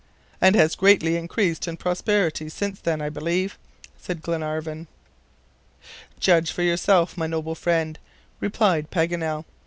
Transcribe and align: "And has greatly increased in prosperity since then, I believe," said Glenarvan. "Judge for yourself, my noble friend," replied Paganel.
"And 0.41 0.55
has 0.55 0.73
greatly 0.73 1.15
increased 1.15 1.67
in 1.67 1.77
prosperity 1.77 2.49
since 2.49 2.79
then, 2.79 3.03
I 3.03 3.09
believe," 3.09 3.59
said 3.99 4.23
Glenarvan. 4.23 4.87
"Judge 6.19 6.49
for 6.51 6.63
yourself, 6.63 7.15
my 7.19 7.27
noble 7.27 7.53
friend," 7.53 7.99
replied 8.39 8.89
Paganel. 8.89 9.45